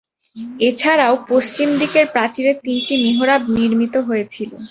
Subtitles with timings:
[0.59, 4.51] এছাড়াও, পশ্চিম দিকের প্রাচীরের তিনটি মিহরাব নির্মিত হয়েছিল।